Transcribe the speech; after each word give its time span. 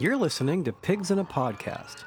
You're 0.00 0.16
listening 0.16 0.62
to 0.62 0.72
Pigs 0.72 1.10
in 1.10 1.18
a 1.18 1.24
Podcast, 1.24 2.04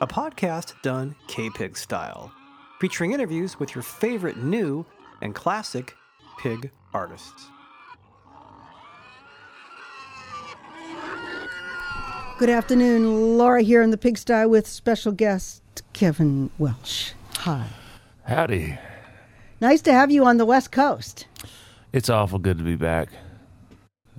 a 0.00 0.08
podcast 0.08 0.74
done 0.82 1.14
K 1.28 1.48
Pig 1.48 1.76
style, 1.78 2.32
featuring 2.80 3.12
interviews 3.12 3.60
with 3.60 3.76
your 3.76 3.82
favorite 3.82 4.38
new 4.38 4.84
and 5.22 5.36
classic 5.36 5.94
pig 6.40 6.72
artists. 6.92 7.46
Good 12.40 12.50
afternoon, 12.50 13.38
Laura 13.38 13.62
here 13.62 13.82
in 13.82 13.90
the 13.90 13.98
pigsty 13.98 14.44
with 14.44 14.66
special 14.66 15.12
guest 15.12 15.62
Kevin 15.92 16.50
Welch. 16.58 17.12
Hi. 17.36 17.68
Howdy. 18.24 18.76
Nice 19.60 19.80
to 19.82 19.92
have 19.92 20.10
you 20.10 20.24
on 20.24 20.38
the 20.38 20.44
West 20.44 20.72
Coast. 20.72 21.28
It's 21.92 22.10
awful 22.10 22.40
good 22.40 22.58
to 22.58 22.64
be 22.64 22.74
back. 22.74 23.10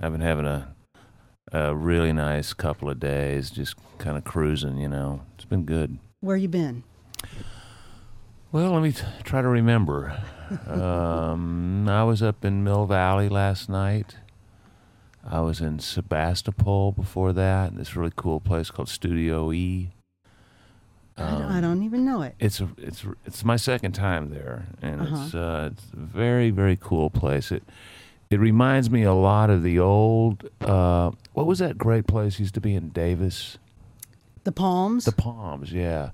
I've 0.01 0.13
been 0.13 0.21
having 0.21 0.45
a 0.45 0.73
a 1.51 1.75
really 1.75 2.13
nice 2.13 2.53
couple 2.53 2.89
of 2.89 2.99
days, 2.99 3.49
just 3.49 3.75
kind 3.97 4.17
of 4.17 4.23
cruising. 4.23 4.77
You 4.77 4.89
know, 4.89 5.21
it's 5.35 5.45
been 5.45 5.63
good. 5.65 5.97
Where 6.21 6.37
you 6.37 6.47
been? 6.47 6.83
Well, 8.51 8.71
let 8.71 8.81
me 8.81 8.91
t- 8.91 9.03
try 9.23 9.41
to 9.41 9.47
remember. 9.47 10.21
um, 10.67 11.87
I 11.87 12.03
was 12.03 12.21
up 12.23 12.43
in 12.43 12.63
Mill 12.63 12.85
Valley 12.85 13.29
last 13.29 13.69
night. 13.69 14.15
I 15.29 15.41
was 15.41 15.61
in 15.61 15.79
Sebastopol 15.79 16.91
before 16.93 17.33
that. 17.33 17.75
This 17.75 17.95
really 17.95 18.11
cool 18.15 18.39
place 18.39 18.71
called 18.71 18.89
Studio 18.89 19.51
E. 19.51 19.89
I, 21.17 21.31
don't, 21.31 21.41
I 21.43 21.61
don't 21.61 21.83
even 21.83 22.05
know 22.05 22.21
it. 22.21 22.33
It's 22.39 22.61
a, 22.61 22.69
it's 22.77 23.03
it's 23.25 23.43
my 23.43 23.57
second 23.57 23.91
time 23.91 24.29
there, 24.29 24.67
and 24.81 25.01
Uh-huh. 25.01 25.23
it's 25.25 25.35
uh, 25.35 25.69
it's 25.73 25.91
a 25.91 25.97
very 25.97 26.49
very 26.49 26.77
cool 26.79 27.09
place. 27.09 27.51
It 27.51 27.61
it 28.29 28.39
reminds 28.39 28.89
me 28.91 29.03
a 29.03 29.13
lot 29.13 29.49
of 29.49 29.63
the 29.63 29.79
old 29.79 30.47
uh, 30.61 31.11
what 31.33 31.47
was 31.47 31.59
that 31.59 31.77
great 31.77 32.05
place 32.07 32.39
used 32.39 32.53
to 32.53 32.61
be 32.61 32.75
in 32.75 32.89
Davis? 32.89 33.57
The 34.43 34.51
Palms. 34.51 35.05
The 35.05 35.11
Palms, 35.11 35.71
yeah. 35.71 36.11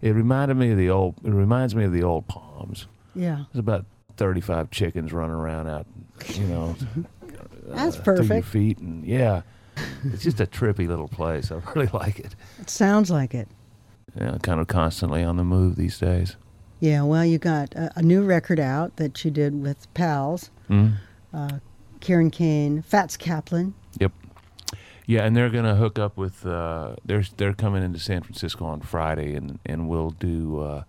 It 0.00 0.10
reminded 0.10 0.56
me 0.56 0.72
of 0.72 0.78
the 0.78 0.90
old. 0.90 1.14
It 1.24 1.30
reminds 1.30 1.74
me 1.74 1.84
of 1.84 1.92
the 1.92 2.02
old 2.02 2.26
Palms. 2.26 2.86
yeah. 3.14 3.44
There's 3.52 3.60
about 3.60 3.86
thirty 4.16 4.40
five 4.40 4.70
chickens 4.70 5.12
running 5.12 5.36
around 5.36 5.68
out, 5.68 5.86
you 6.34 6.44
know. 6.46 6.76
That's 7.68 7.96
uh, 7.98 8.02
to 8.02 8.10
your 8.10 8.16
perfect. 8.16 8.46
feet 8.48 8.78
and 8.78 9.04
yeah. 9.04 9.42
It's 10.04 10.22
just 10.24 10.40
a 10.40 10.46
trippy 10.46 10.86
little 10.88 11.08
place. 11.08 11.50
I 11.52 11.60
really 11.74 11.86
like 11.92 12.18
it. 12.18 12.34
It 12.60 12.68
sounds 12.68 13.10
like 13.10 13.34
it. 13.34 13.48
Yeah, 14.20 14.36
kind 14.42 14.60
of 14.60 14.66
constantly 14.66 15.22
on 15.22 15.36
the 15.36 15.44
move 15.44 15.76
these 15.76 15.98
days. 15.98 16.36
Yeah, 16.80 17.02
well, 17.02 17.24
you 17.24 17.38
got 17.38 17.72
a, 17.74 17.90
a 17.96 18.02
new 18.02 18.22
record 18.24 18.58
out 18.60 18.96
that 18.96 19.24
you 19.24 19.30
did 19.30 19.62
with 19.62 19.92
pals, 19.94 20.50
Mm. 20.68 20.94
Uh, 21.32 21.58
Kieran 22.00 22.30
Kane, 22.30 22.82
Fats 22.82 23.16
Kaplan. 23.16 23.74
Yep. 24.00 24.12
Yeah, 25.06 25.24
and 25.24 25.36
they're 25.36 25.50
gonna 25.50 25.74
hook 25.76 25.98
up 25.98 26.16
with. 26.16 26.46
Uh, 26.46 26.96
they're 27.04 27.24
they're 27.36 27.52
coming 27.54 27.82
into 27.82 27.98
San 27.98 28.22
Francisco 28.22 28.64
on 28.64 28.80
Friday, 28.80 29.34
and 29.34 29.58
and 29.66 29.88
we'll 29.88 30.10
do. 30.10 30.60
Uh, 30.60 30.82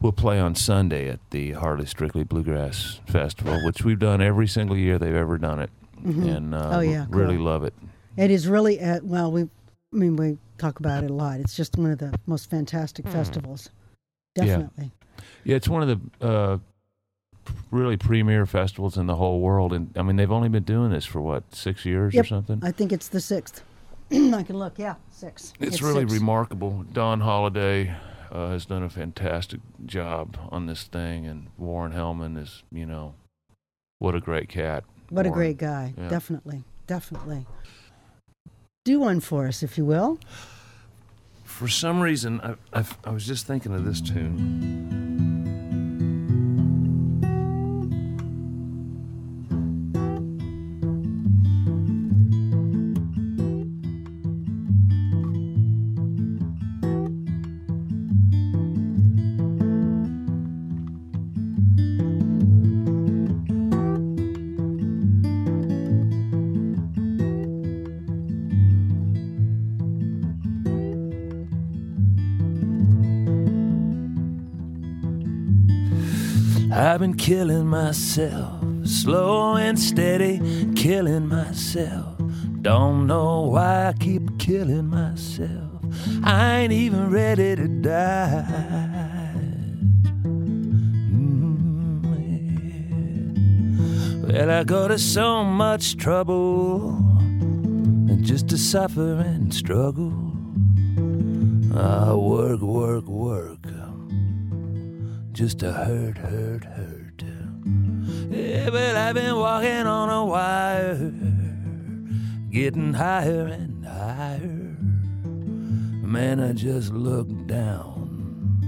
we'll 0.00 0.12
play 0.12 0.38
on 0.38 0.54
Sunday 0.54 1.08
at 1.08 1.20
the 1.30 1.52
Hardly 1.52 1.86
Strictly 1.86 2.24
Bluegrass 2.24 3.00
Festival, 3.06 3.64
which 3.64 3.82
we've 3.82 3.98
done 3.98 4.20
every 4.20 4.46
single 4.46 4.76
year 4.76 4.98
they've 4.98 5.14
ever 5.14 5.38
done 5.38 5.58
it, 5.60 5.70
and 6.04 6.54
uh, 6.54 6.70
Oh, 6.74 6.80
yeah, 6.80 7.06
really 7.08 7.38
love 7.38 7.64
it. 7.64 7.74
It 8.16 8.30
is 8.30 8.48
really, 8.48 8.80
uh, 8.80 9.00
well, 9.02 9.30
we, 9.30 9.42
I 9.42 9.46
mean, 9.92 10.16
we 10.16 10.38
talk 10.58 10.78
about 10.80 11.04
it 11.04 11.10
a 11.10 11.12
lot. 11.12 11.40
It's 11.40 11.54
just 11.56 11.76
one 11.76 11.90
of 11.90 11.98
the 11.98 12.14
most 12.26 12.48
fantastic 12.48 13.06
festivals. 13.08 13.70
Definitely. 14.34 14.92
Yeah, 15.44 15.56
it's 15.56 15.68
one 15.68 15.82
of 15.82 15.88
the 16.20 16.26
uh, 16.26 16.58
really 17.70 17.96
premier 17.96 18.46
festivals 18.46 18.96
in 18.96 19.06
the 19.06 19.16
whole 19.16 19.40
world, 19.40 19.72
and 19.72 19.92
I 19.96 20.02
mean 20.02 20.16
they've 20.16 20.32
only 20.32 20.48
been 20.48 20.64
doing 20.64 20.90
this 20.90 21.04
for 21.04 21.20
what 21.20 21.54
six 21.54 21.84
years 21.84 22.16
or 22.16 22.24
something. 22.24 22.60
I 22.62 22.70
think 22.70 22.92
it's 22.92 23.08
the 23.08 23.20
sixth. 23.20 23.62
I 24.12 24.42
can 24.42 24.58
look. 24.58 24.78
Yeah, 24.78 24.94
six. 25.10 25.52
It's, 25.60 25.82
really 25.82 26.02
six. 26.02 26.12
remarkable. 26.12 26.84
Dawn 26.92 27.20
Holliday 27.20 27.94
uh, 28.30 28.50
has 28.50 28.66
done 28.66 28.82
a 28.82 28.90
fantastic 28.90 29.60
job 29.84 30.36
on 30.50 30.66
this 30.66 30.84
thing, 30.84 31.26
and 31.26 31.48
Warren 31.58 31.92
Hellman 31.92 32.40
is, 32.40 32.62
you 32.70 32.86
know, 32.86 33.14
what 33.98 34.14
a 34.14 34.20
great 34.20 34.48
cat. 34.48 34.84
What 35.10 35.26
a 35.26 35.30
great 35.30 35.56
guy. 35.56 35.94
Yeah. 35.96 36.08
Definitely. 36.08 36.64
Definitely. 36.86 37.46
Do 38.84 39.00
one 39.00 39.20
for 39.20 39.48
us, 39.48 39.62
if 39.62 39.76
you 39.76 39.84
will. 39.84 40.18
For 41.44 41.68
some 41.68 42.00
reason, 42.00 42.40
I, 42.40 42.80
I, 42.80 42.84
I 43.04 43.10
was 43.10 43.26
just 43.26 43.46
thinking 43.46 43.74
of 43.74 43.84
this 43.84 44.00
tune. 44.00 45.05
I've 76.78 77.00
been 77.00 77.14
killing 77.14 77.68
myself, 77.68 78.62
slow 78.84 79.56
and 79.56 79.78
steady, 79.78 80.38
killing 80.76 81.26
myself. 81.26 82.18
Don't 82.60 83.06
know 83.06 83.44
why 83.44 83.86
I 83.86 83.94
keep 83.94 84.38
killing 84.38 84.88
myself. 84.88 85.82
I 86.22 86.58
ain't 86.58 86.74
even 86.74 87.10
ready 87.10 87.56
to 87.56 87.66
die. 87.66 88.44
Mm, 90.22 92.04
yeah. 94.28 94.40
Well, 94.40 94.50
I 94.50 94.62
go 94.64 94.86
to 94.86 94.98
so 94.98 95.44
much 95.44 95.96
trouble 95.96 97.00
just 98.20 98.48
to 98.50 98.58
suffer 98.58 99.14
and 99.20 99.54
struggle. 99.54 100.12
I 101.74 102.12
work, 102.12 102.60
work, 102.60 103.06
work 103.06 103.65
just 105.36 105.58
to 105.58 105.70
hurt, 105.70 106.16
hurt, 106.16 106.64
hurt. 106.64 107.22
Yeah, 108.30 108.70
but 108.70 108.96
I've 108.96 109.14
been 109.14 109.36
walking 109.36 109.86
on 109.86 110.08
a 110.08 110.24
wire, 110.24 111.12
getting 112.50 112.94
higher 112.94 113.46
and 113.48 113.84
higher. 113.84 114.78
Man, 116.02 116.40
I 116.40 116.54
just 116.54 116.90
look 116.90 117.28
down, 117.46 118.62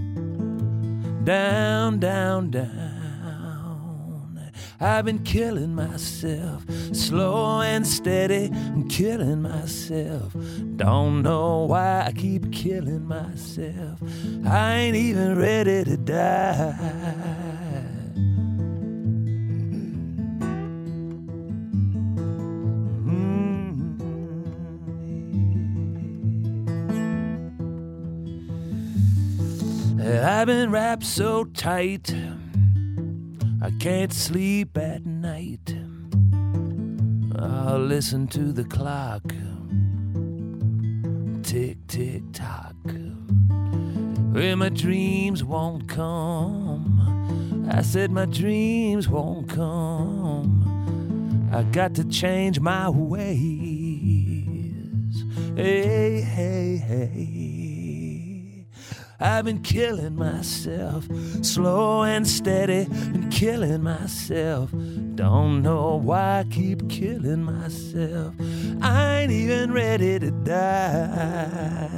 down, 1.25 2.01
down, 2.01 2.51
down. 2.51 2.98
I've 4.81 5.05
been 5.05 5.25
killing 5.25 5.75
myself, 5.75 6.65
slow 6.93 7.61
and 7.63 7.85
steady, 7.85 8.49
I'm 8.53 8.89
killing 8.89 9.43
myself. 9.43 10.37
Don't 10.77 11.23
know 11.23 11.65
why 11.65 12.05
I 12.07 12.13
keep 12.13 12.53
killing 12.53 13.05
myself. 13.05 14.01
I 14.47 14.75
ain't 14.75 14.97
even 14.97 15.37
ready 15.37 15.83
to 15.83 15.97
die. 15.97 16.75
Mm. 29.99 30.25
I've 30.25 30.47
been 30.47 30.71
wrapped 30.71 31.05
so 31.05 31.43
tight, 31.45 32.15
I 33.61 33.71
can't 33.79 34.13
sleep 34.13 34.79
at 34.79 35.05
night. 35.05 35.75
I'll 37.37 37.79
listen 37.79 38.27
to 38.29 38.53
the 38.53 38.65
clock 38.65 39.23
tick, 41.49 41.79
tick, 41.87 42.23
tock. 42.35 42.77
Well, 44.35 44.57
my 44.57 44.69
dreams 44.69 45.43
won't 45.43 45.89
come. 45.89 47.67
I 47.73 47.81
said 47.81 48.11
my 48.11 48.27
dreams 48.27 49.09
won't 49.09 49.49
come. 49.49 51.49
I 51.51 51.63
got 51.63 51.95
to 51.95 52.05
change 52.05 52.61
my 52.61 52.91
ways. 52.91 53.25
Hey, 55.57 56.21
hey, 56.21 56.77
hey. 56.77 57.38
I've 59.21 59.45
been 59.45 59.63
killing 59.63 60.15
myself, 60.15 61.09
slow 61.43 62.05
and 62.05 62.27
steady, 62.27 62.85
been 62.85 63.31
killing 63.31 63.83
myself. 63.83 64.71
Don't 65.17 65.63
know 65.63 65.97
why 65.97 66.41
I 66.41 66.45
keep 66.45 66.89
killing 66.89 67.43
myself. 67.43 68.35
I 68.81 69.23
ain't 69.23 69.33
even 69.33 69.73
ready 69.73 70.21
to 70.21 70.31
die. 70.31 71.89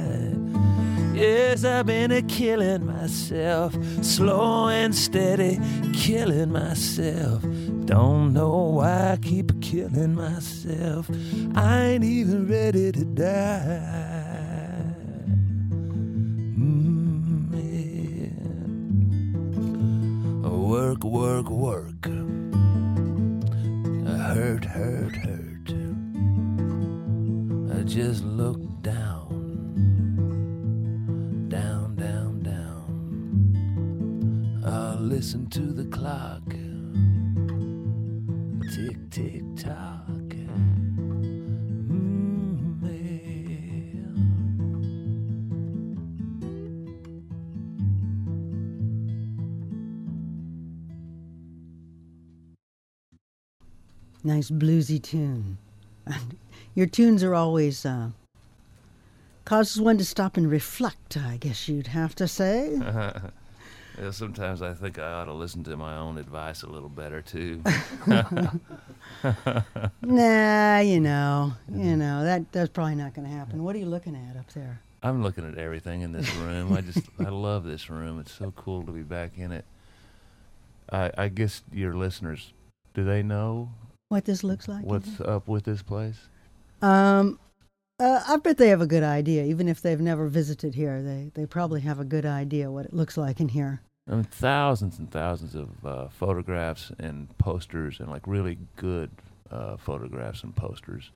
Yes, 1.13 1.63
I've 1.63 1.85
been 1.85 2.11
a 2.11 2.23
killing 2.23 2.87
myself, 2.87 3.75
slow 4.03 4.69
and 4.69 4.95
steady, 4.95 5.59
killing 5.93 6.51
myself. 6.51 7.43
Don't 7.85 8.33
know 8.33 8.57
why 8.77 9.11
I 9.11 9.17
keep 9.17 9.61
killing 9.61 10.15
myself. 10.15 11.07
I 11.53 11.81
ain't 11.81 12.03
even 12.03 12.47
ready 12.47 12.91
to 12.91 13.05
die. 13.05 14.20
Yeah. 20.91 21.09
Work, 21.09 21.49
work, 21.49 22.05
I 24.05 24.09
Hurt, 24.33 24.65
hurt, 24.65 25.15
hurt. 25.15 25.71
I 27.73 27.83
just 27.83 28.23
look 28.25 28.59
down, 28.81 29.29
down, 31.47 31.95
down, 31.95 32.43
down. 32.43 32.83
I 34.65 34.95
listen 34.99 35.49
to 35.51 35.61
the 35.61 35.85
clock. 35.85 36.43
Tick, 38.69 39.09
tick, 39.11 39.43
tock. 39.55 40.20
Nice 54.31 54.49
bluesy 54.49 55.03
tune. 55.03 55.57
Your 56.73 56.85
tunes 56.85 57.21
are 57.21 57.35
always 57.35 57.85
uh, 57.85 58.11
causes 59.43 59.81
one 59.81 59.97
to 59.97 60.05
stop 60.05 60.37
and 60.37 60.49
reflect. 60.49 61.17
I 61.17 61.35
guess 61.35 61.67
you'd 61.67 61.87
have 61.87 62.15
to 62.15 62.29
say. 62.29 62.79
Yeah, 64.01 64.11
sometimes 64.11 64.61
I 64.61 64.73
think 64.73 64.97
I 64.99 65.11
ought 65.11 65.25
to 65.25 65.33
listen 65.33 65.65
to 65.65 65.75
my 65.75 65.97
own 65.97 66.17
advice 66.17 66.63
a 66.63 66.67
little 66.67 66.87
better 66.87 67.21
too. 67.21 67.61
nah, 70.01 70.79
you 70.79 71.01
know, 71.01 71.51
you 71.69 71.97
know 71.97 72.23
that 72.23 72.49
that's 72.53 72.69
probably 72.69 72.95
not 72.95 73.13
going 73.13 73.27
to 73.27 73.33
happen. 73.33 73.65
What 73.65 73.75
are 73.75 73.79
you 73.79 73.85
looking 73.85 74.15
at 74.15 74.37
up 74.37 74.49
there? 74.53 74.79
I'm 75.03 75.21
looking 75.21 75.45
at 75.45 75.57
everything 75.57 76.03
in 76.03 76.13
this 76.13 76.33
room. 76.35 76.71
I 76.71 76.79
just 76.79 77.03
I 77.19 77.27
love 77.27 77.65
this 77.65 77.89
room. 77.89 78.17
It's 78.21 78.31
so 78.31 78.51
cool 78.55 78.83
to 78.85 78.93
be 78.93 79.03
back 79.03 79.37
in 79.37 79.51
it. 79.51 79.65
I 80.89 81.11
I 81.17 81.27
guess 81.27 81.61
your 81.73 81.93
listeners, 81.93 82.53
do 82.93 83.03
they 83.03 83.21
know 83.21 83.71
What 84.11 84.25
this 84.25 84.43
looks 84.43 84.67
like? 84.67 84.83
what's 84.83 85.21
up 85.21 85.47
with 85.47 85.63
this 85.63 85.81
place? 85.81 86.17
Um, 86.81 87.39
uh, 87.97 88.21
I 88.27 88.35
bet 88.35 88.57
they 88.57 88.67
have 88.67 88.81
a 88.81 88.85
good 88.85 89.03
idea. 89.03 89.45
Even 89.45 89.69
if 89.69 89.81
they've 89.81 90.01
never 90.01 90.27
visited 90.27 90.75
here, 90.75 91.01
they 91.01 91.31
they 91.33 91.45
probably 91.45 91.79
have 91.79 91.97
a 91.97 92.03
good 92.03 92.25
idea 92.25 92.69
what 92.69 92.83
it 92.87 92.93
looks 92.93 93.15
like 93.15 93.39
in 93.39 93.47
here. 93.47 93.79
I 94.09 94.15
mean, 94.15 94.25
thousands 94.25 94.99
and 94.99 95.09
thousands 95.09 95.55
of 95.55 95.69
uh, 95.85 96.09
photographs 96.09 96.91
and 96.99 97.29
posters, 97.37 98.01
and 98.01 98.09
like 98.09 98.27
really 98.27 98.57
good 98.75 99.11
uh, 99.49 99.77
photographs 99.77 100.43
and 100.43 100.53
posters, 100.53 101.11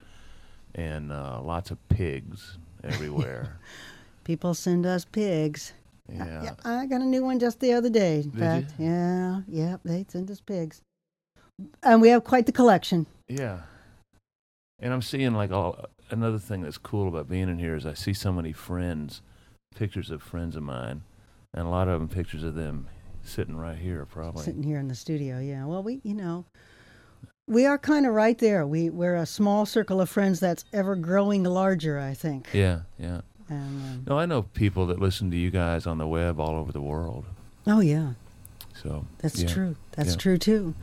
and 0.74 1.12
uh, 1.12 1.42
lots 1.44 1.72
of 1.72 1.90
pigs 1.90 2.58
everywhere. 2.86 3.60
People 4.24 4.54
send 4.54 4.86
us 4.86 5.04
pigs. 5.04 5.74
yeah. 6.08 6.44
Yeah, 6.44 6.54
I 6.64 6.86
got 6.86 7.02
a 7.02 7.06
new 7.06 7.26
one 7.26 7.40
just 7.40 7.60
the 7.60 7.74
other 7.74 7.90
day. 7.90 8.22
In 8.22 8.30
Did 8.30 8.40
fact, 8.40 8.74
you? 8.80 8.86
yeah, 8.86 9.42
yeah, 9.50 9.78
they 9.84 10.06
send 10.08 10.32
us 10.32 10.40
pigs, 10.40 10.82
and 11.84 12.02
we 12.02 12.10
have 12.10 12.24
quite 12.24 12.46
the 12.46 12.52
collection. 12.52 13.06
Yeah. 13.28 13.60
And 14.80 14.94
I'm 14.94 15.02
seeing 15.02 15.34
like 15.34 15.52
all 15.52 15.86
another 16.12 16.38
thing 16.40 16.62
that's 16.62 16.78
cool 16.78 17.08
about 17.08 17.30
being 17.30 17.50
in 17.50 17.60
here 17.60 17.76
is 17.76 17.86
I 17.86 17.94
see 17.94 18.14
so 18.14 18.32
many 18.32 18.52
friends, 18.52 19.22
pictures 19.76 20.12
of 20.12 20.22
friends 20.22 20.56
of 20.56 20.64
mine, 20.64 21.04
and 21.54 21.66
a 21.66 21.70
lot 21.70 21.88
of 21.88 22.00
them 22.00 22.10
pictures 22.10 22.44
of 22.44 22.56
them 22.56 22.88
sitting 23.24 23.56
right 23.56 23.78
here 23.78 24.06
probably. 24.06 24.44
sitting 24.44 24.64
here 24.64 24.80
in 24.80 24.88
the 24.88 24.96
studio. 24.96 25.40
Yeah. 25.40 25.66
Well, 25.66 25.82
we, 25.82 26.02
you 26.04 26.14
know, 26.14 26.46
we 27.48 27.66
are 27.66 27.78
kind 27.78 28.06
of 28.06 28.14
right 28.14 28.38
there. 28.38 28.68
We 28.68 28.90
we're 28.90 29.16
a 29.16 29.26
small 29.26 29.66
circle 29.66 30.02
of 30.02 30.10
friends 30.10 30.40
that's 30.40 30.66
ever 30.74 30.96
growing 30.96 31.44
larger. 31.44 31.98
I 32.00 32.14
think. 32.14 32.50
Yeah, 32.54 32.82
yeah. 33.00 33.22
And, 33.48 33.62
um, 33.62 34.04
No, 34.08 34.20
I 34.20 34.26
know 34.26 34.42
people 34.42 34.88
that 34.88 35.00
listen 35.00 35.32
to 35.32 35.38
you 35.38 35.52
guys 35.52 35.86
on 35.88 36.00
the 36.00 36.08
web 36.08 36.40
all 36.40 36.56
over 36.56 36.72
the 36.72 36.82
world. 36.82 37.26
oh 37.68 37.80
yeah, 37.80 38.14
So 38.84 39.06
that's 39.20 39.42
yeah. 39.42 39.48
true. 39.48 39.76
That's 39.94 40.12
Yeah. 40.12 40.18
true 40.18 40.38
too. 40.38 40.74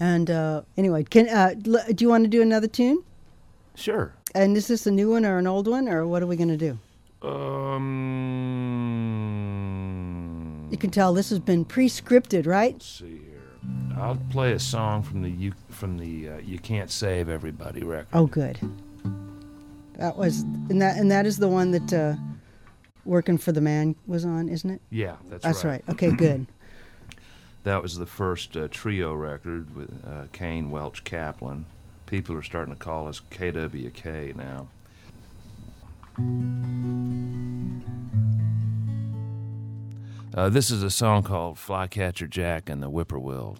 And 0.00 0.30
uh, 0.30 0.62
anyway, 0.76 1.04
can 1.04 1.28
uh, 1.28 1.54
l- 1.66 1.84
do 1.94 2.04
you 2.04 2.08
want 2.08 2.24
to 2.24 2.28
do 2.28 2.42
another 2.42 2.66
tune? 2.68 3.02
Sure. 3.74 4.12
And 4.34 4.56
is 4.56 4.66
this 4.68 4.86
a 4.86 4.90
new 4.90 5.10
one 5.10 5.24
or 5.24 5.38
an 5.38 5.46
old 5.46 5.68
one, 5.68 5.88
or 5.88 6.06
what 6.06 6.22
are 6.22 6.26
we 6.26 6.36
going 6.36 6.48
to 6.48 6.56
do? 6.56 6.78
Um. 9.34 10.68
You 10.70 10.76
can 10.78 10.90
tell 10.90 11.14
this 11.14 11.30
has 11.30 11.38
been 11.38 11.64
pre-scripted, 11.64 12.46
right? 12.46 12.74
Let's 12.74 12.86
see 12.86 13.18
here. 13.18 13.40
I'll 13.96 14.18
play 14.30 14.52
a 14.52 14.58
song 14.58 15.02
from 15.02 15.22
the 15.22 15.30
you 15.30 15.52
from 15.70 15.96
the 15.98 16.28
uh, 16.30 16.38
"You 16.38 16.58
Can't 16.58 16.90
Save 16.90 17.28
Everybody" 17.28 17.82
record. 17.84 18.08
Oh, 18.12 18.26
good. 18.26 18.58
That 19.98 20.16
was, 20.16 20.40
and 20.40 20.82
that 20.82 20.96
and 20.96 21.10
that 21.12 21.26
is 21.26 21.38
the 21.38 21.48
one 21.48 21.70
that 21.70 21.92
uh, 21.92 22.14
"Working 23.04 23.38
for 23.38 23.52
the 23.52 23.60
Man" 23.60 23.94
was 24.06 24.24
on, 24.24 24.48
isn't 24.48 24.68
it? 24.68 24.80
Yeah, 24.90 25.16
that's, 25.30 25.44
That's 25.44 25.64
right. 25.64 25.84
Okay, 25.88 26.10
good. 26.10 26.46
That 27.64 27.82
was 27.82 27.96
the 27.96 28.06
first 28.06 28.58
uh, 28.58 28.68
trio 28.70 29.14
record 29.14 29.74
with 29.74 29.90
uh, 30.06 30.26
Kane, 30.32 30.70
Welch, 30.70 31.02
Kaplan. 31.02 31.64
People 32.04 32.36
are 32.36 32.42
starting 32.42 32.74
to 32.74 32.78
call 32.78 33.08
us 33.08 33.22
KWK 33.30 34.36
now. 34.36 34.68
Uh, 40.34 40.50
this 40.50 40.70
is 40.70 40.82
a 40.82 40.90
song 40.90 41.22
called 41.22 41.58
Flycatcher 41.58 42.26
Jack 42.26 42.68
and 42.68 42.82
the 42.82 42.90
Whippoorwill 42.90 43.56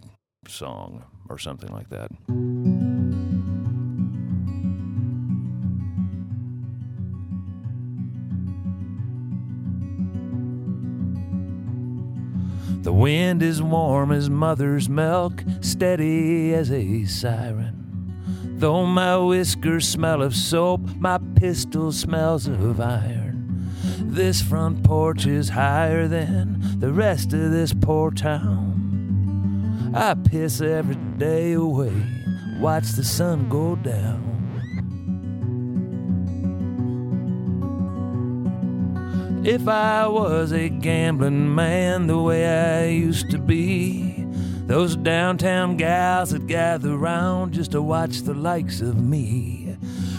song, 0.49 1.05
or 1.31 1.39
something 1.39 1.73
like 1.73 1.89
that. 1.89 2.11
The 12.85 12.93
wind 12.93 13.43
is 13.43 13.63
warm 13.63 14.13
as 14.13 14.29
mother's 14.29 14.91
milk, 14.91 15.43
steady 15.63 16.53
as 16.53 16.71
a 16.71 17.07
siren. 17.07 17.81
Though 18.59 18.85
my 18.85 19.17
whiskers 19.17 19.89
smell 19.89 20.21
of 20.21 20.37
soap, 20.37 20.83
my 20.99 21.19
pistol 21.35 21.93
smells 21.93 22.47
of 22.47 22.79
iron. 22.83 23.71
This 24.01 24.43
front 24.43 24.85
porch 24.85 25.25
is 25.25 25.49
higher 25.49 26.07
than 26.07 26.79
the 26.79 26.93
rest 26.93 27.33
of 27.33 27.53
this 27.53 27.73
poor 27.73 28.11
town. 28.11 29.91
I 29.95 30.13
piss 30.13 30.61
every 30.61 30.97
day 31.17 31.55
away, 31.55 31.95
watch 32.61 32.91
the 32.91 33.05
sun 33.05 33.49
go 33.49 33.77
down. 33.77 34.34
If 39.45 39.69
I 39.69 40.07
was 40.07 40.53
a 40.53 40.71
gambling 40.71 41.55
man 41.55 42.07
the 42.07 42.19
way 42.19 42.47
I 42.47 42.87
used 42.87 43.31
to 43.31 43.37
be, 43.39 44.25
those 44.67 44.97
downtown 44.97 45.77
gals 45.77 46.31
that 46.31 46.47
gather 46.47 46.97
round 46.97 47.53
just 47.53 47.73
to 47.73 47.83
watch 47.83 48.23
the 48.23 48.33
likes 48.33 48.81
of 48.81 48.99
me, 48.99 49.77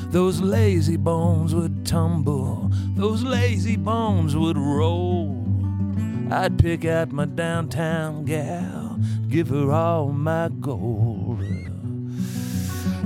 those 0.10 0.41
lazy 0.41 0.96
bones 0.96 1.55
would 1.55 1.88
tumble, 1.88 2.70
those 2.96 3.24
lazy 3.24 3.77
bones 3.77 4.36
would 4.36 4.60
roll. 4.60 5.44
I'd 6.29 6.60
pick 6.60 6.86
out 6.86 7.12
my 7.12 7.25
downtown 7.25 8.25
gal, 8.25 9.00
give 9.27 9.48
her 9.48 9.72
all 9.72 10.10
my 10.10 10.50
gold. 10.60 11.44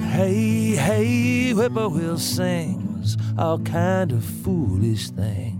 Hey, 0.01 0.75
hey, 0.75 1.53
whippoorwill 1.53 2.17
sings 2.17 3.15
all 3.37 3.59
kind 3.59 4.11
of 4.11 4.25
foolish 4.25 5.11
things. 5.11 5.58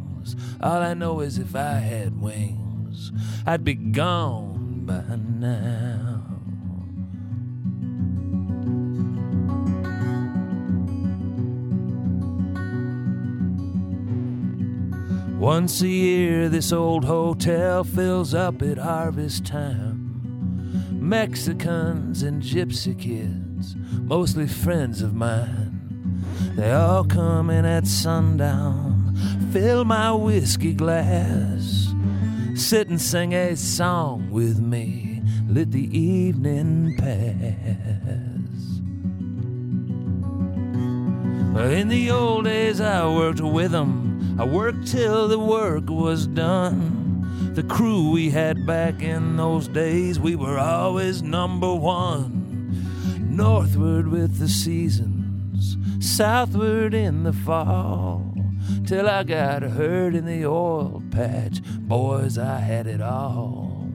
All 0.61 0.81
I 0.81 0.93
know 0.93 1.19
is 1.21 1.37
if 1.37 1.55
I 1.55 1.75
had 1.75 2.21
wings, 2.21 3.11
I'd 3.45 3.63
be 3.63 3.75
gone 3.75 4.85
by 4.85 5.15
now. 5.15 6.29
Once 15.39 15.81
a 15.81 15.87
year, 15.87 16.49
this 16.49 16.73
old 16.73 17.05
hotel 17.05 17.85
fills 17.85 18.33
up 18.33 18.61
at 18.61 18.77
harvest 18.77 19.45
time. 19.45 20.09
Mexicans 20.91 22.23
and 22.23 22.43
gypsy 22.43 22.99
kids, 22.99 23.75
mostly 24.01 24.45
friends 24.45 25.01
of 25.01 25.13
mine. 25.13 25.79
They 26.55 26.73
all 26.73 27.05
come 27.05 27.49
in 27.49 27.63
at 27.63 27.87
sundown, 27.87 28.98
fill 29.51 29.83
my 29.83 30.11
whiskey 30.11 30.73
glass, 30.73 31.93
sit 32.55 32.87
and 32.87 33.01
sing 33.01 33.33
a 33.33 33.55
song 33.55 34.29
with 34.29 34.59
me, 34.59 35.23
let 35.47 35.71
the 35.71 35.97
evening 35.97 36.95
pass. 36.97 37.69
In 41.71 41.87
the 41.87 42.11
old 42.11 42.45
days, 42.45 42.79
I 42.79 43.05
worked 43.07 43.41
with 43.41 43.73
'em. 43.73 44.37
I 44.39 44.45
worked 44.45 44.87
till 44.87 45.27
the 45.27 45.39
work 45.39 45.89
was 45.89 46.27
done. 46.27 47.51
The 47.55 47.63
crew 47.63 48.11
we 48.11 48.29
had 48.29 48.65
back 48.65 49.01
in 49.01 49.37
those 49.37 49.67
days, 49.67 50.19
we 50.19 50.35
were 50.35 50.59
always 50.59 51.21
number 51.21 51.73
one. 51.73 52.37
northward 53.39 54.07
with 54.09 54.37
the 54.37 54.49
seasons, 54.49 55.77
southward 55.99 56.93
in 56.93 57.23
the 57.23 57.31
fall. 57.31 58.28
Till 58.89 59.07
I 59.07 59.21
got 59.21 59.61
hurt 59.61 60.15
in 60.15 60.25
the 60.25 60.47
oil 60.47 61.03
patch, 61.11 61.61
boys, 61.81 62.39
I 62.39 62.57
had 62.57 62.87
it 62.87 63.01
all. 63.01 63.87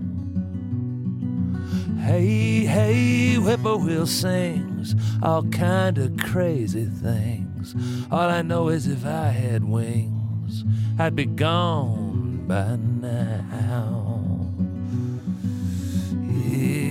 Hey, 1.99 2.61
hey, 2.61 3.35
whippoorwill 3.35 4.07
sings 4.07 4.95
all 5.21 5.43
kind 5.47 5.99
of 5.99 6.17
crazy 6.19 6.85
things. 6.85 7.75
All 8.13 8.31
I 8.31 8.43
know 8.43 8.69
is 8.69 8.87
if 8.87 9.05
I 9.05 9.31
had 9.31 9.65
wings, 9.65 10.63
I'd 10.97 11.17
be 11.17 11.27
gone 11.27 12.45
by 12.47 12.77
now. 12.77 14.49
Yeah, 16.23 16.84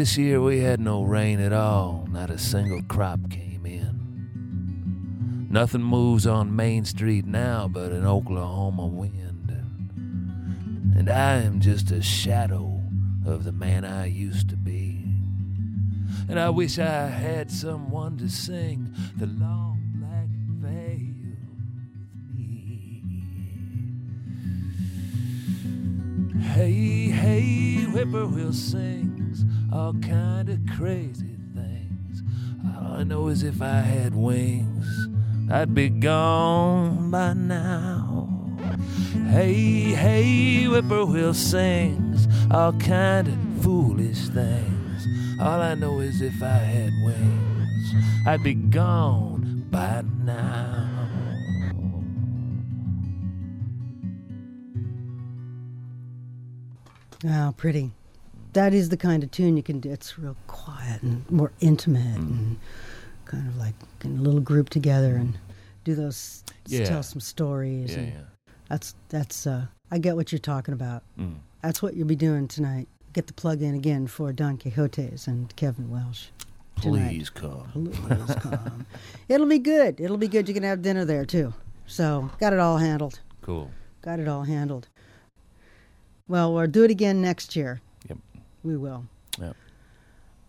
this 0.00 0.16
year 0.16 0.40
we 0.40 0.60
had 0.60 0.80
no 0.80 1.02
rain 1.02 1.38
at 1.40 1.52
all. 1.52 2.08
Not 2.10 2.30
a 2.30 2.38
single 2.38 2.80
crop 2.84 3.20
came 3.28 3.66
in. 3.66 5.46
Nothing 5.50 5.82
moves 5.82 6.26
on 6.26 6.56
Main 6.56 6.86
Street 6.86 7.26
now 7.26 7.68
but 7.68 7.92
an 7.92 8.06
Oklahoma 8.06 8.86
wind. 8.86 9.50
And 10.96 11.10
I 11.10 11.42
am 11.42 11.60
just 11.60 11.90
a 11.90 12.00
shadow 12.00 12.80
of 13.26 13.44
the 13.44 13.52
man 13.52 13.84
I 13.84 14.06
used 14.06 14.48
to 14.48 14.56
be. 14.56 15.04
And 16.30 16.40
I 16.40 16.48
wish 16.48 16.78
I 16.78 17.08
had 17.08 17.50
someone 17.50 18.16
to 18.18 18.30
sing 18.30 18.94
the 19.18 19.26
long 19.26 19.82
black 19.96 20.30
veil 20.62 21.12
with 22.32 22.38
me. 22.38 23.02
Hey, 26.42 27.10
hey, 27.10 27.84
whippoorwill 27.84 28.54
sings 28.54 29.09
all 29.72 29.94
kind 29.94 30.48
of 30.48 30.58
crazy 30.76 31.36
things. 31.54 32.22
All 32.76 32.94
I 32.98 33.04
know 33.04 33.28
is 33.28 33.42
if 33.42 33.62
I 33.62 33.80
had 33.80 34.14
wings, 34.14 35.08
I'd 35.50 35.74
be 35.74 35.88
gone 35.88 37.10
by 37.10 37.34
now. 37.34 38.28
Hey, 39.28 39.92
hey, 39.92 40.64
whippoorwill 40.64 41.34
sings 41.34 42.26
all 42.50 42.72
kind 42.72 43.28
of 43.28 43.62
foolish 43.62 44.28
things. 44.28 45.06
All 45.40 45.60
I 45.60 45.74
know 45.74 46.00
is 46.00 46.20
if 46.20 46.42
I 46.42 46.58
had 46.58 46.92
wings, 47.04 47.94
I'd 48.26 48.42
be 48.42 48.54
gone 48.54 49.66
by 49.70 50.02
now. 50.24 50.88
Oh, 57.24 57.54
pretty. 57.56 57.92
That 58.52 58.74
is 58.74 58.88
the 58.88 58.96
kind 58.96 59.22
of 59.22 59.30
tune 59.30 59.56
you 59.56 59.62
can 59.62 59.80
do. 59.80 59.90
It's 59.90 60.18
real 60.18 60.36
quiet 60.46 61.02
and 61.02 61.28
more 61.30 61.52
intimate 61.60 62.18
Mm. 62.18 62.30
and 62.30 62.56
kind 63.24 63.46
of 63.48 63.56
like 63.56 63.74
in 64.04 64.18
a 64.18 64.20
little 64.22 64.40
group 64.40 64.70
together 64.70 65.14
and 65.16 65.38
do 65.84 65.94
those 65.94 66.42
Yeah. 66.66 66.84
tell 66.84 67.02
some 67.02 67.20
stories. 67.20 67.92
Yeah, 67.92 67.98
and 67.98 68.12
yeah. 68.12 68.20
That's 68.68 68.94
that's 69.08 69.46
uh 69.46 69.66
I 69.90 69.98
get 69.98 70.16
what 70.16 70.32
you're 70.32 70.38
talking 70.38 70.74
about. 70.74 71.02
Mm. 71.18 71.36
That's 71.62 71.82
what 71.82 71.94
you'll 71.94 72.06
be 72.08 72.16
doing 72.16 72.48
tonight. 72.48 72.88
Get 73.12 73.26
the 73.26 73.32
plug 73.32 73.60
in 73.62 73.74
again 73.74 74.06
for 74.06 74.32
Don 74.32 74.56
Quixotes 74.56 75.26
and 75.26 75.54
Kevin 75.56 75.90
Welch. 75.90 76.30
tonight. 76.80 77.08
Please 77.08 77.28
come. 77.30 77.90
Please 77.92 78.34
come. 78.40 78.86
It'll 79.28 79.46
be 79.48 79.58
good. 79.58 80.00
It'll 80.00 80.16
be 80.16 80.28
good. 80.28 80.48
You 80.48 80.54
can 80.54 80.62
have 80.62 80.80
dinner 80.82 81.04
there 81.04 81.24
too. 81.24 81.52
So 81.86 82.30
got 82.40 82.52
it 82.52 82.58
all 82.58 82.78
handled. 82.78 83.20
Cool. 83.42 83.70
Got 84.02 84.18
it 84.20 84.28
all 84.28 84.44
handled. 84.44 84.88
Well, 86.28 86.54
we'll 86.54 86.66
do 86.68 86.84
it 86.84 86.90
again 86.90 87.20
next 87.20 87.54
year. 87.56 87.80
We 88.62 88.76
will. 88.76 89.04
Yep. 89.40 89.56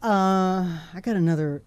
Uh, 0.01 0.79
I 0.93 0.99
got 1.01 1.15
another 1.15 1.61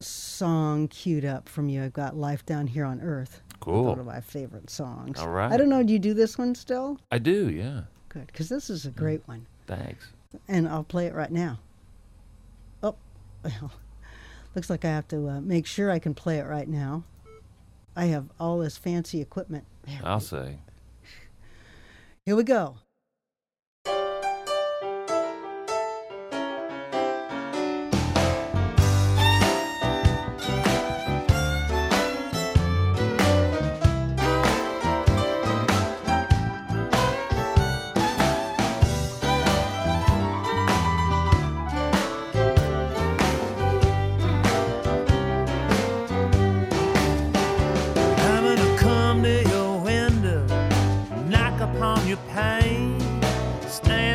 song 0.00 0.88
queued 0.88 1.24
up 1.24 1.48
from 1.48 1.68
you. 1.68 1.82
I've 1.82 1.92
got 1.92 2.16
"Life 2.16 2.44
Down 2.44 2.66
Here 2.66 2.84
on 2.84 3.00
Earth." 3.00 3.42
Cool. 3.60 3.84
One 3.84 3.98
of 3.98 4.06
my 4.06 4.20
favorite 4.20 4.70
songs. 4.70 5.18
All 5.18 5.28
right. 5.28 5.50
I 5.52 5.56
don't 5.56 5.68
know. 5.68 5.82
Do 5.82 5.92
you 5.92 5.98
do 5.98 6.14
this 6.14 6.38
one 6.38 6.54
still? 6.54 6.98
I 7.10 7.18
do, 7.18 7.50
yeah. 7.50 7.82
Good, 8.08 8.26
because 8.28 8.48
this 8.48 8.70
is 8.70 8.86
a 8.86 8.90
great 8.90 9.26
one, 9.26 9.46
Thanks. 9.66 10.06
and 10.46 10.68
I'll 10.68 10.84
play 10.84 11.06
it 11.06 11.14
right 11.14 11.30
now. 11.30 11.58
Oh, 12.82 12.94
well, 13.42 13.72
looks 14.54 14.70
like 14.70 14.84
I 14.84 14.88
have 14.88 15.08
to 15.08 15.28
uh, 15.28 15.40
make 15.40 15.66
sure 15.66 15.90
I 15.90 15.98
can 15.98 16.14
play 16.14 16.38
it 16.38 16.46
right 16.46 16.68
now. 16.68 17.04
I 17.94 18.06
have 18.06 18.26
all 18.38 18.58
this 18.58 18.78
fancy 18.78 19.20
equipment. 19.20 19.64
There. 19.84 20.00
I'll 20.04 20.20
say. 20.20 20.58
Here 22.24 22.36
we 22.36 22.44
go. 22.44 22.76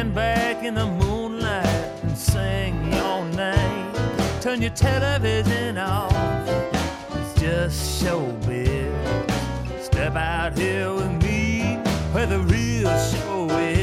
Stand 0.03 0.15
back 0.15 0.63
in 0.65 0.73
the 0.73 0.85
moonlight 0.85 1.65
and 2.03 2.17
sing 2.17 2.75
your 2.91 3.23
name. 3.25 3.93
Turn 4.41 4.61
your 4.61 4.71
television 4.71 5.77
off, 5.77 6.11
it's 7.15 7.41
just 7.41 8.03
showbiz. 8.03 9.81
Step 9.81 10.15
out 10.15 10.57
here 10.57 10.93
with 10.93 11.23
me, 11.23 11.77
where 12.11 12.25
the 12.27 12.39
real 12.39 12.97
show 12.97 13.49
is. 13.59 13.82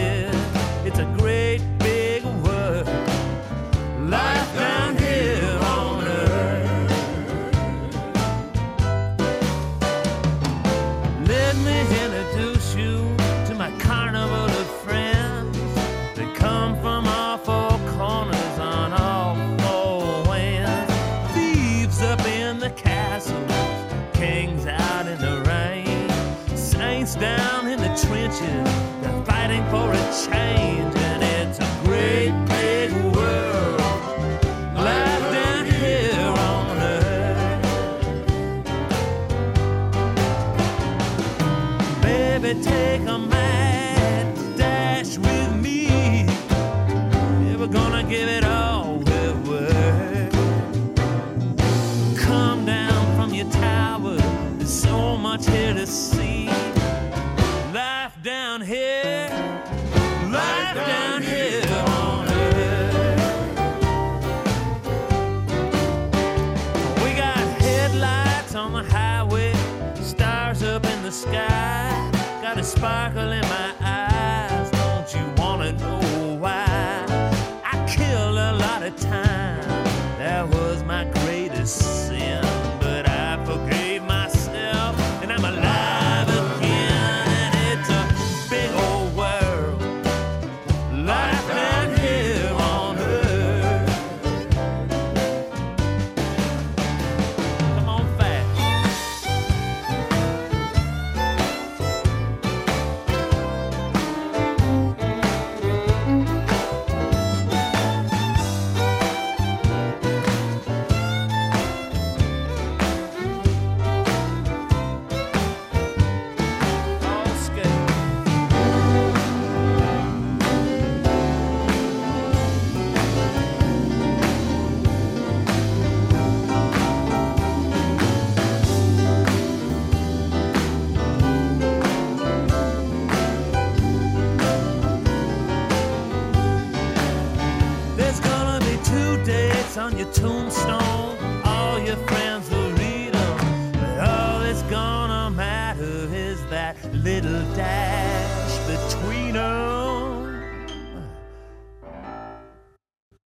Matter 145.81 146.15
is 146.15 146.45
that 146.47 146.77
little 146.93 147.43
dash 147.55 148.59
between 148.67 149.37
'em. 149.37 150.67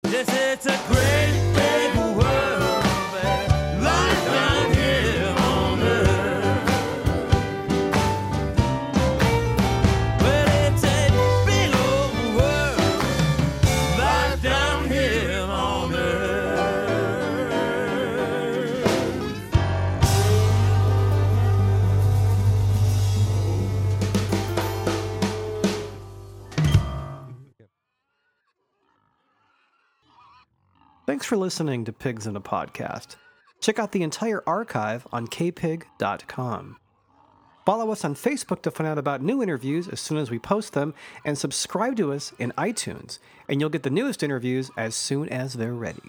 Yes, 0.04 0.28
it's 0.30 0.66
a 0.66 0.78
great 0.88 1.21
Thanks 31.12 31.26
for 31.26 31.36
listening 31.36 31.84
to 31.84 31.92
Pigs 31.92 32.26
in 32.26 32.38
a 32.38 32.42
Podcast. 32.42 33.18
Check 33.60 33.80
out 33.80 33.92
the 33.92 34.02
entire 34.02 34.42
archive 34.48 35.06
on 35.12 35.28
kpig.com. 35.28 36.78
Follow 37.66 37.92
us 37.92 38.06
on 38.06 38.16
Facebook 38.16 38.62
to 38.62 38.72
find 38.72 38.88
out 38.88 38.98
about 38.98 39.22
new 39.22 39.44
interviews 39.44 39.90
as 39.90 40.00
soon 40.00 40.18
as 40.20 40.32
we 40.32 40.40
post 40.40 40.72
them, 40.72 40.94
and 41.26 41.38
subscribe 41.38 41.98
to 41.98 42.14
us 42.14 42.32
in 42.40 42.54
iTunes, 42.58 43.20
and 43.50 43.60
you'll 43.60 43.70
get 43.70 43.84
the 43.84 43.90
newest 43.90 44.24
interviews 44.24 44.72
as 44.78 44.96
soon 44.96 45.28
as 45.28 45.56
they're 45.56 45.74
ready. 45.74 46.00